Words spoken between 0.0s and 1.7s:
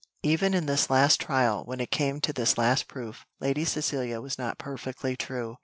even in this last trial,